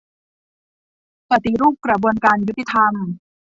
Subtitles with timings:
[1.29, 2.93] ปฏิรูปกระบวนการยุติธรรม